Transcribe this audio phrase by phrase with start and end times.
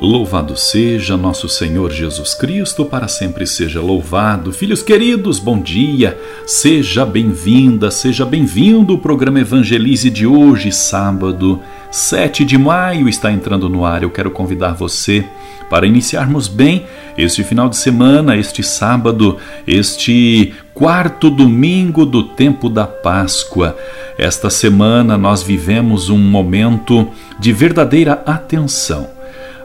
[0.00, 4.52] Louvado seja nosso Senhor Jesus Cristo, para sempre seja louvado.
[4.52, 6.16] Filhos queridos, bom dia,
[6.46, 8.94] seja bem-vinda, seja bem-vindo.
[8.94, 14.04] O programa Evangelize de hoje, sábado, 7 de maio, está entrando no ar.
[14.04, 15.24] Eu quero convidar você
[15.68, 16.86] para iniciarmos bem
[17.16, 19.36] este final de semana, este sábado,
[19.66, 23.76] este quarto domingo do tempo da Páscoa.
[24.16, 27.08] Esta semana nós vivemos um momento
[27.40, 29.17] de verdadeira atenção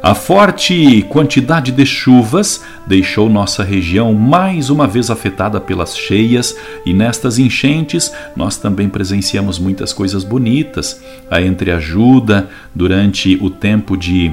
[0.03, 6.93] a forte quantidade de chuvas deixou nossa região mais uma vez afetada pelas cheias, e
[6.93, 11.01] nestas enchentes nós também presenciamos muitas coisas bonitas.
[11.31, 14.29] A entreajuda durante o tempo de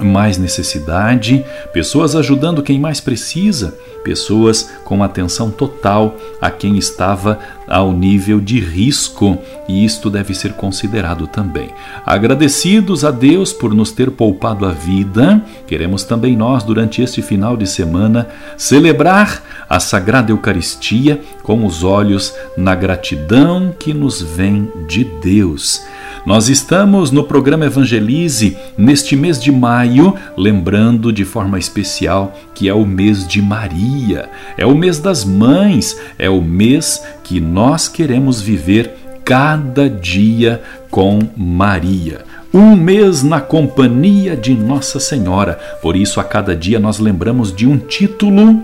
[0.00, 7.92] mais necessidade, pessoas ajudando quem mais precisa, pessoas com atenção total a quem estava ao
[7.92, 11.70] nível de risco, e isto deve ser considerado também.
[12.04, 17.56] Agradecidos a Deus por nos ter poupado a vida, queremos também nós, durante este final
[17.56, 25.04] de semana, celebrar a Sagrada Eucaristia com os olhos na gratidão que nos vem de
[25.04, 25.82] Deus.
[26.26, 32.72] Nós estamos no programa Evangelize neste mês de maio, lembrando de forma especial que é
[32.72, 38.40] o mês de Maria, é o mês das mães, é o mês que nós queremos
[38.40, 45.58] viver cada dia com Maria um mês na companhia de Nossa Senhora.
[45.82, 48.62] Por isso, a cada dia nós lembramos de um título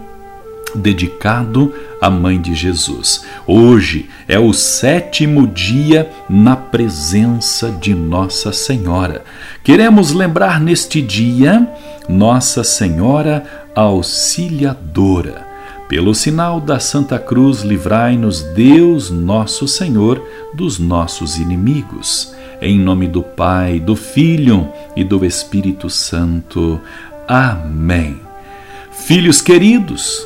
[0.75, 3.25] dedicado à Mãe de Jesus.
[3.47, 9.25] Hoje é o sétimo dia na presença de Nossa Senhora.
[9.63, 11.69] Queremos lembrar neste dia
[12.09, 15.47] Nossa Senhora Auxiliadora.
[15.89, 20.25] Pelo sinal da Santa Cruz, livrai-nos Deus Nosso Senhor
[20.55, 22.33] dos nossos inimigos.
[22.63, 26.81] Em nome do Pai, do Filho e do Espírito Santo.
[27.27, 28.21] Amém.
[28.93, 30.25] Filhos queridos,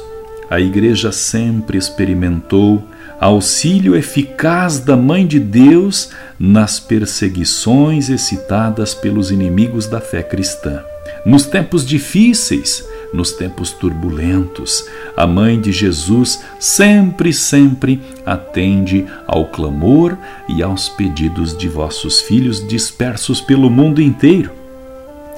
[0.55, 2.81] a Igreja sempre experimentou
[3.19, 10.85] auxílio eficaz da Mãe de Deus nas perseguições excitadas pelos inimigos da fé cristã.
[11.27, 20.17] Nos tempos difíceis, nos tempos turbulentos, a Mãe de Jesus sempre, sempre atende ao clamor
[20.49, 24.53] e aos pedidos de vossos filhos dispersos pelo mundo inteiro.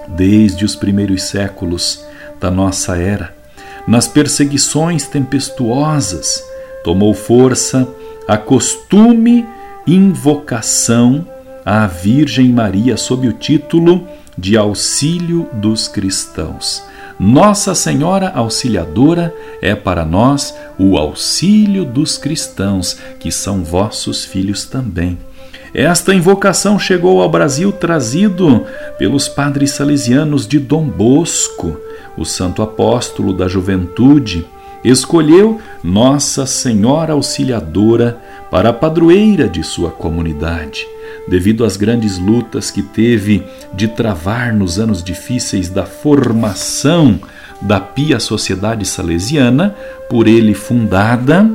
[0.09, 2.05] Desde os primeiros séculos
[2.39, 3.35] da nossa era,
[3.87, 6.43] nas perseguições tempestuosas,
[6.83, 7.87] tomou força
[8.27, 9.47] a costume
[9.87, 11.27] invocação
[11.65, 16.83] à Virgem Maria sob o título de Auxílio dos Cristãos.
[17.19, 25.19] Nossa Senhora Auxiliadora é para nós o auxílio dos cristãos, que são vossos filhos também.
[25.73, 28.67] Esta invocação chegou ao Brasil trazido
[28.99, 31.79] pelos padres salesianos de Dom Bosco,
[32.17, 34.47] o santo apóstolo da juventude,
[34.85, 40.87] escolheu Nossa Senhora Auxiliadora para a padroeira de sua comunidade.
[41.29, 43.43] Devido às grandes lutas que teve
[43.75, 47.19] de travar nos anos difíceis da formação
[47.61, 49.75] da Pia Sociedade Salesiana,
[50.09, 51.51] por ele fundada,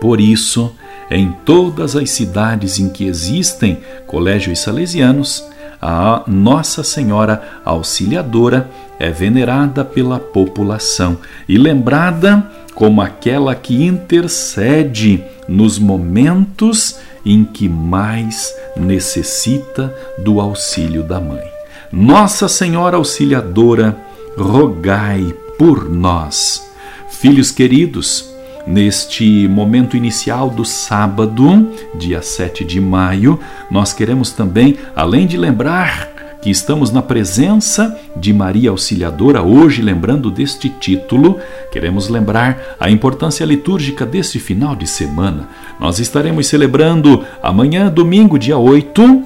[0.00, 0.72] por isso,
[1.10, 5.44] em todas as cidades em que existem colégios salesianos,
[5.80, 8.68] a Nossa Senhora Auxiliadora
[8.98, 11.18] é venerada pela população
[11.48, 21.20] e lembrada como aquela que intercede nos momentos em que mais necessita do auxílio da
[21.20, 21.44] mãe.
[21.92, 23.96] Nossa Senhora Auxiliadora,
[24.36, 26.68] rogai por nós.
[27.10, 28.32] Filhos queridos,
[28.68, 33.40] Neste momento inicial do sábado, dia 7 de maio,
[33.70, 40.30] nós queremos também, além de lembrar que estamos na presença de Maria Auxiliadora, hoje lembrando
[40.30, 41.38] deste título,
[41.72, 45.48] queremos lembrar a importância litúrgica deste final de semana.
[45.80, 49.22] Nós estaremos celebrando amanhã, domingo, dia 8,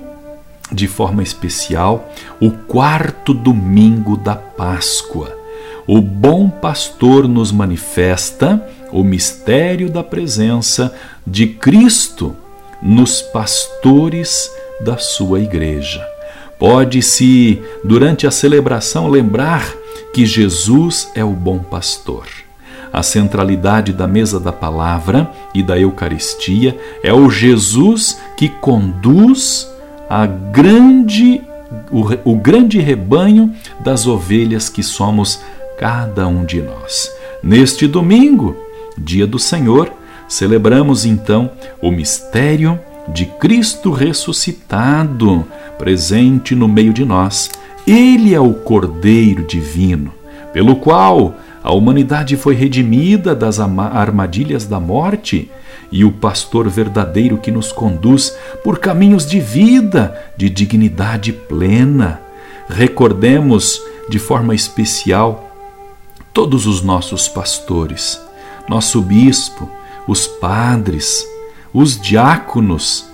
[0.70, 5.36] de forma especial, o quarto domingo da Páscoa.
[5.84, 10.94] O bom pastor nos manifesta o mistério da presença
[11.26, 12.36] de Cristo
[12.82, 14.50] nos pastores
[14.80, 16.04] da sua igreja.
[16.58, 19.72] Pode-se, durante a celebração, lembrar
[20.12, 22.26] que Jesus é o bom pastor.
[22.92, 29.66] A centralidade da mesa da palavra e da Eucaristia é o Jesus que conduz
[30.10, 31.42] a grande
[31.90, 35.40] o, o grande rebanho das ovelhas que somos
[35.78, 37.10] cada um de nós.
[37.42, 38.56] Neste domingo,
[38.98, 39.92] dia do Senhor,
[40.28, 41.50] celebramos então
[41.80, 42.78] o mistério
[43.08, 45.44] de Cristo ressuscitado,
[45.78, 47.50] presente no meio de nós.
[47.86, 50.12] Ele é o Cordeiro Divino,
[50.52, 55.50] pelo qual a humanidade foi redimida das armadilhas da morte
[55.90, 62.20] e o pastor verdadeiro que nos conduz por caminhos de vida, de dignidade plena.
[62.68, 65.50] Recordemos de forma especial
[66.32, 68.20] todos os nossos pastores,
[68.68, 69.68] nosso bispo,
[70.06, 71.26] os padres,
[71.72, 73.06] os diáconos,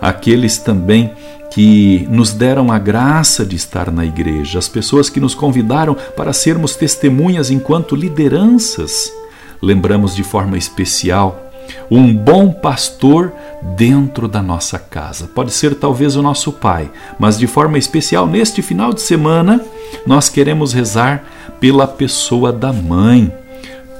[0.00, 1.12] aqueles também
[1.50, 6.32] que nos deram a graça de estar na igreja, as pessoas que nos convidaram para
[6.32, 9.10] sermos testemunhas enquanto lideranças.
[9.62, 11.46] Lembramos de forma especial
[11.90, 13.32] um bom pastor
[13.76, 15.28] dentro da nossa casa.
[15.34, 19.60] Pode ser talvez o nosso pai, mas de forma especial neste final de semana,
[20.06, 21.24] nós queremos rezar
[21.60, 23.32] pela pessoa da mãe.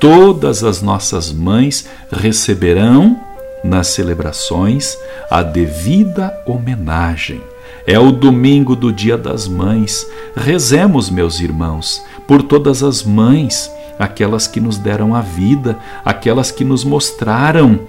[0.01, 3.19] Todas as nossas mães receberão
[3.65, 4.97] nas celebrações
[5.31, 7.41] a devida homenagem.
[7.87, 10.07] É o domingo do Dia das Mães.
[10.37, 16.65] Rezemos, meus irmãos, por todas as mães, aquelas que nos deram a vida, aquelas que
[16.65, 17.81] nos mostraram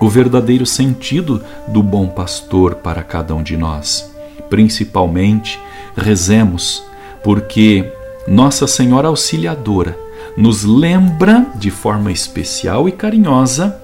[0.00, 4.10] o verdadeiro sentido do bom pastor para cada um de nós.
[4.48, 5.60] Principalmente,
[5.96, 6.82] rezemos
[7.22, 7.84] porque
[8.26, 9.96] Nossa Senhora Auxiliadora
[10.40, 13.76] nos lembra de forma especial e carinhosa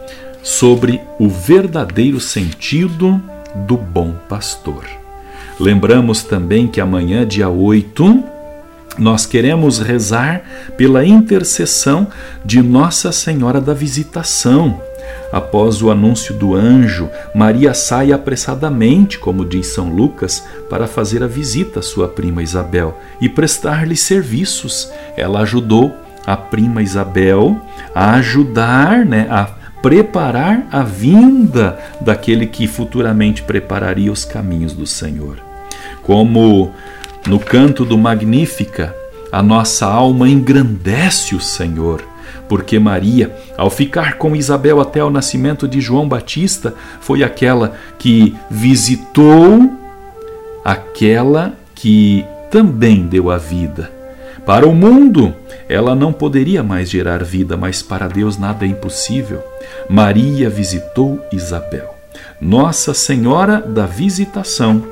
[0.42, 3.22] sobre o verdadeiro sentido
[3.66, 4.84] do bom pastor.
[5.60, 8.24] Lembramos também que amanhã, dia 8,
[8.98, 10.42] nós queremos rezar
[10.78, 12.06] pela intercessão
[12.42, 14.80] de Nossa Senhora da Visitação.
[15.30, 21.26] Após o anúncio do anjo, Maria sai apressadamente, como diz São Lucas, para fazer a
[21.26, 24.90] visita à sua prima Isabel e prestar-lhe serviços.
[25.16, 27.56] Ela ajudou a prima Isabel
[27.94, 29.44] a ajudar, né, a
[29.80, 35.38] preparar a vinda daquele que futuramente prepararia os caminhos do Senhor.
[36.02, 36.72] Como
[37.26, 38.94] no canto do Magnífica,
[39.30, 42.02] a nossa alma engrandece o Senhor,
[42.48, 48.34] porque Maria, ao ficar com Isabel até o nascimento de João Batista, foi aquela que
[48.50, 49.72] visitou
[50.64, 53.95] aquela que também deu a vida.
[54.46, 55.34] Para o mundo,
[55.68, 59.42] ela não poderia mais gerar vida, mas para Deus nada é impossível.
[59.90, 61.96] Maria visitou Isabel.
[62.40, 64.84] Nossa Senhora da Visitação,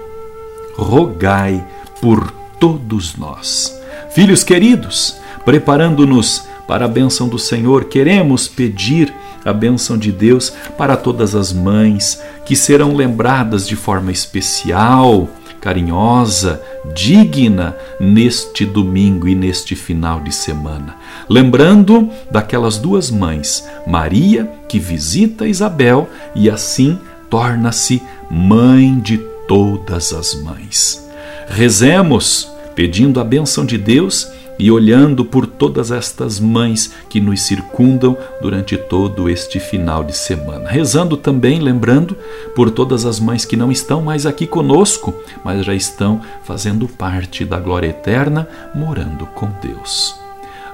[0.74, 1.64] rogai
[2.00, 3.80] por todos nós.
[4.10, 9.14] Filhos queridos, preparando-nos para a bênção do Senhor, queremos pedir
[9.44, 15.28] a bênção de Deus para todas as mães que serão lembradas de forma especial
[15.64, 16.62] carinhosa,
[16.94, 20.94] digna neste domingo e neste final de semana.
[21.26, 26.98] Lembrando daquelas duas mães, Maria, que visita Isabel e assim
[27.30, 29.16] torna-se mãe de
[29.48, 31.02] todas as mães.
[31.48, 38.16] Rezemos pedindo a bênção de Deus e olhando por todas estas mães que nos circundam
[38.40, 40.68] durante todo este final de semana.
[40.68, 42.16] Rezando também, lembrando,
[42.54, 45.14] por todas as mães que não estão mais aqui conosco,
[45.44, 50.14] mas já estão fazendo parte da glória eterna, morando com Deus.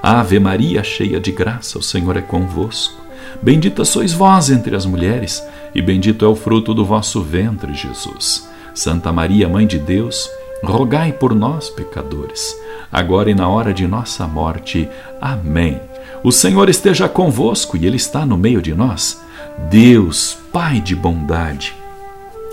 [0.01, 3.01] Ave Maria, cheia de graça, o Senhor é convosco.
[3.41, 8.49] Bendita sois vós entre as mulheres, e bendito é o fruto do vosso ventre, Jesus.
[8.73, 10.29] Santa Maria, Mãe de Deus,
[10.63, 12.55] rogai por nós, pecadores,
[12.91, 14.87] agora e na hora de nossa morte.
[15.19, 15.79] Amém.
[16.23, 19.21] O Senhor esteja convosco e Ele está no meio de nós.
[19.69, 21.73] Deus, Pai de bondade,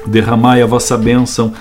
[0.07, 1.53] derramai a vossa bênção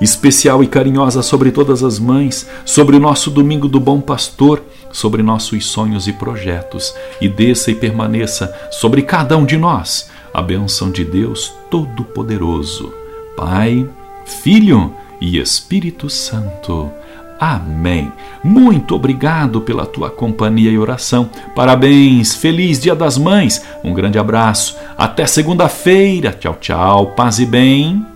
[0.00, 5.22] especial e carinhosa sobre todas as mães, sobre o nosso domingo do bom pastor, sobre
[5.22, 10.90] nossos sonhos e projetos, e desça e permaneça sobre cada um de nós a bênção
[10.90, 12.92] de Deus Todo-Poderoso,
[13.36, 13.88] Pai,
[14.26, 16.90] Filho e Espírito Santo.
[17.38, 18.10] Amém.
[18.42, 21.28] Muito obrigado pela tua companhia e oração.
[21.54, 23.62] Parabéns, feliz Dia das Mães.
[23.84, 24.76] Um grande abraço.
[24.96, 26.32] Até segunda-feira.
[26.32, 27.06] Tchau, tchau.
[27.14, 28.15] Paz e bem.